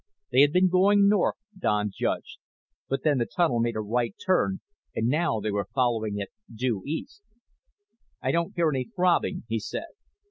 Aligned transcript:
They 0.31 0.41
had 0.41 0.51
been 0.51 0.67
going 0.67 1.07
north, 1.07 1.35
Don 1.55 1.91
judged, 1.95 2.39
but 2.89 3.03
then 3.03 3.19
the 3.19 3.27
tunnel 3.27 3.59
made 3.59 3.75
a 3.75 3.81
right 3.81 4.15
turn 4.25 4.59
and 4.95 5.05
now 5.07 5.39
they 5.39 5.51
were 5.51 5.67
following 5.75 6.17
it 6.17 6.29
due 6.51 6.81
east. 6.87 7.21
"I 8.19 8.31
don't 8.31 8.55
hear 8.55 8.69
any 8.69 8.85
throbbing," 8.85 9.43
he 9.47 9.59
said. 9.59 9.89